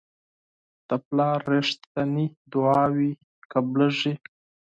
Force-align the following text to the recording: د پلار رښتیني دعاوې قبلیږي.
د 0.87 0.89
پلار 1.07 1.39
رښتیني 1.53 2.25
دعاوې 2.53 3.11
قبلیږي. 3.51 4.13